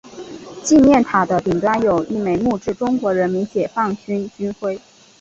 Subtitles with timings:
[0.63, 4.81] 纪念塔的顶端有一枚木质中国人民解放军军徽。